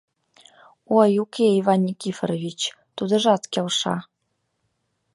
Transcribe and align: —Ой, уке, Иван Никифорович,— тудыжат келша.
—Ой, 0.99 1.11
уке, 1.23 1.45
Иван 1.59 1.81
Никифорович,— 1.87 2.61
тудыжат 2.97 3.41
келша. 3.53 3.95